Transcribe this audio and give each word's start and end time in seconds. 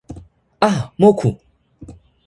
a! 0.67 0.69
moku! 0.97 1.29